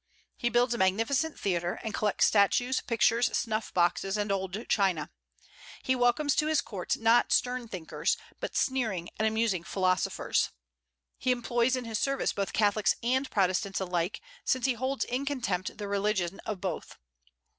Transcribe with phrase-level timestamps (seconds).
[0.35, 5.11] He builds a magnificent theatre, and collects statues, pictures, snuff boxes, and old china.
[5.83, 10.49] He welcomes to his court, not stern thinkers, but sneering and amusing philosophers.
[11.19, 15.77] He employs in his service both Catholics and Protestants alike, since he holds in contempt
[15.77, 16.97] the religion of both.